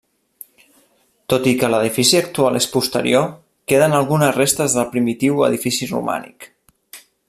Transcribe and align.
Tot 1.33 1.49
i 1.51 1.53
que 1.63 1.69
l'edifici 1.73 2.17
actual 2.21 2.57
és 2.61 2.69
posterior, 2.77 3.29
queden 3.73 3.95
algunes 4.01 4.35
restes 4.43 4.79
del 4.79 4.91
primitiu 4.97 5.49
edifici 5.53 5.95
romànic. 5.97 6.55